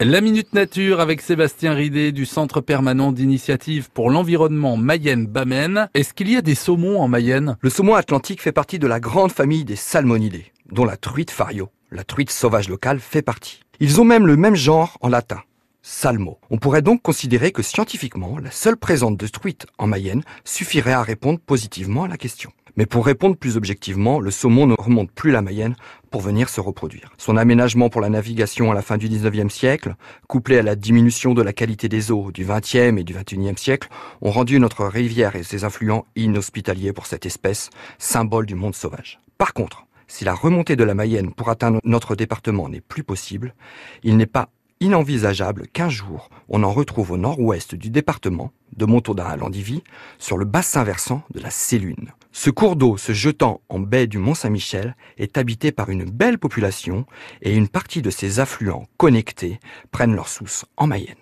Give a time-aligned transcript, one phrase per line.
[0.00, 5.88] La Minute Nature avec Sébastien Ridé du Centre permanent d'initiative pour l'environnement Mayenne-Bamène.
[5.92, 7.56] Est-ce qu'il y a des saumons en Mayenne?
[7.60, 11.70] Le saumon atlantique fait partie de la grande famille des salmonidés, dont la truite fario,
[11.90, 13.58] la truite sauvage locale, fait partie.
[13.80, 15.42] Ils ont même le même genre en latin,
[15.82, 16.38] salmo.
[16.48, 21.02] On pourrait donc considérer que scientifiquement, la seule présence de truite en Mayenne suffirait à
[21.02, 22.52] répondre positivement à la question.
[22.78, 25.74] Mais pour répondre plus objectivement, le saumon ne remonte plus la Mayenne
[26.12, 27.10] pour venir se reproduire.
[27.18, 29.96] Son aménagement pour la navigation à la fin du 19e siècle,
[30.28, 33.88] couplé à la diminution de la qualité des eaux du 20e et du 21e siècle,
[34.22, 39.18] ont rendu notre rivière et ses affluents inhospitaliers pour cette espèce, symbole du monde sauvage.
[39.38, 43.56] Par contre, si la remontée de la Mayenne pour atteindre notre département n'est plus possible,
[44.04, 49.26] il n'est pas inenvisageable qu'un jour on en retrouve au nord-ouest du département, de Montaudin
[49.26, 49.82] à Landivy,
[50.20, 52.12] sur le bassin versant de la Célune.
[52.32, 57.06] Ce cours d'eau se jetant en baie du Mont-Saint-Michel est habité par une belle population
[57.42, 59.58] et une partie de ses affluents connectés
[59.90, 61.16] prennent leur source en Mayenne.